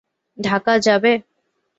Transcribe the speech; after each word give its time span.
ঢাকা 0.37 0.73
যাবে? 0.79 1.11